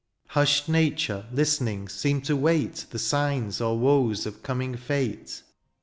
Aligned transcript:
Hushed 0.29 0.65
nature^ 0.65 1.25
listenings 1.31 1.93
seemed 1.93 2.25
to 2.25 2.35
wait 2.35 2.87
The 2.89 2.97
signs 2.97 3.61
or 3.61 3.77
woes 3.77 4.25
of 4.25 4.41
coming 4.41 4.75
fate. 4.75 5.43